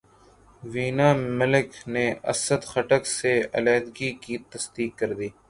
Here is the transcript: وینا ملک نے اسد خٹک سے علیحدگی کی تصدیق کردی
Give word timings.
وینا 0.63 1.09
ملک 1.39 1.69
نے 1.93 2.05
اسد 2.31 2.61
خٹک 2.71 3.03
سے 3.17 3.33
علیحدگی 3.53 4.11
کی 4.23 4.35
تصدیق 4.51 4.91
کردی 4.99 5.29